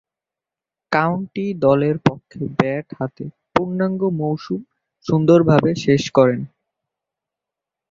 [0.91, 4.61] County দলের পক্ষে bat হাতে পূর্ণাঙ্গ মৌসুম
[5.05, 6.41] সুন্দরভাবে শেষ করেন।